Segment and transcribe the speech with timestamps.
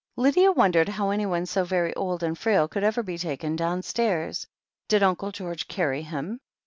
[0.15, 4.47] Lydia wondered how anyone so very old and frail could ever be taken downstairs.
[4.87, 6.39] Did Uncle George carry him